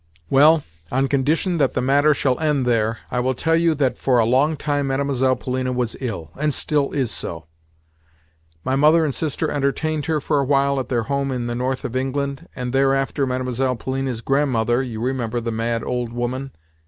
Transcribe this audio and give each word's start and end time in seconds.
"Well, 0.31 0.63
on 0.91 1.07
condition 1.07 1.59
that 1.59 1.75
the 1.75 1.79
matter 1.79 2.15
shall 2.15 2.39
end 2.39 2.65
there, 2.65 2.97
I 3.11 3.19
will 3.19 3.35
tell 3.35 3.55
you 3.55 3.75
that 3.75 3.99
for 3.99 4.17
a 4.17 4.25
long 4.25 4.57
time 4.57 4.87
Mlle. 4.87 5.35
Polina 5.35 5.71
was 5.71 5.95
ill, 6.01 6.31
and 6.35 6.55
still 6.55 6.91
is 6.91 7.11
so. 7.11 7.45
My 8.63 8.75
mother 8.75 9.05
and 9.05 9.13
sister 9.13 9.51
entertained 9.51 10.07
her 10.07 10.19
for 10.19 10.39
a 10.39 10.43
while 10.43 10.79
at 10.79 10.89
their 10.89 11.03
home 11.03 11.31
in 11.31 11.45
the 11.45 11.53
north 11.53 11.85
of 11.85 11.95
England, 11.95 12.49
and 12.55 12.73
thereafter 12.73 13.27
Mlle. 13.27 13.75
Polina's 13.75 14.21
grandmother 14.21 14.81
(you 14.81 14.99
remember 14.99 15.39
the 15.39 15.51
mad 15.51 15.83
old 15.83 16.11
woman?) 16.11 16.49